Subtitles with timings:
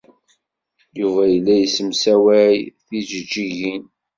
[0.99, 2.57] Yuba yella yessemsaway
[2.87, 3.83] tijejjigin.